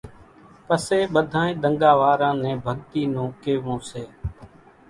پسي 0.67 0.99
ٻڌانئين 1.13 1.55
ۮنڳا 1.63 1.91
واران 1.99 2.35
نين 2.43 2.57
ڀڳتي 2.65 3.01
نون 3.13 3.29
ڪيوون 3.43 3.77
سي، 3.89 4.03